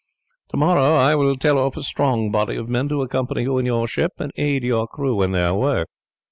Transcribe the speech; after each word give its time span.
To 0.49 0.57
morrow 0.57 0.95
I 0.95 1.13
will 1.13 1.35
tell 1.35 1.59
off 1.59 1.77
a 1.77 1.83
strong 1.83 2.31
body 2.31 2.55
of 2.55 2.67
men 2.67 2.89
to 2.89 3.03
accompany 3.03 3.43
you 3.43 3.59
in 3.59 3.67
your 3.67 3.87
ship, 3.87 4.13
and 4.17 4.31
aid 4.35 4.63
your 4.63 4.87
crew 4.87 5.21
in 5.21 5.31
their 5.31 5.53
work." 5.53 5.89